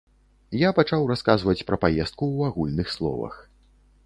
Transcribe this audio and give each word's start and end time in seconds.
Я 0.61 0.69
пачаў 0.79 1.05
расказваць 1.11 1.65
пра 1.67 1.79
паездку 1.83 2.23
ў 2.37 2.53
агульных 2.53 2.87
словах. 2.97 3.39